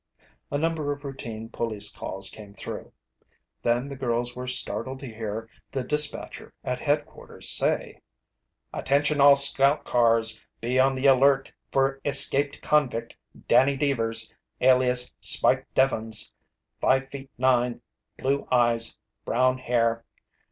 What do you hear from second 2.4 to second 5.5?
through. Then the girls were startled to hear